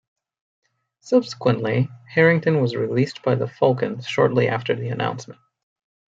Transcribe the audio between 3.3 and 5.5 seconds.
the Falcons shortly after the announcement.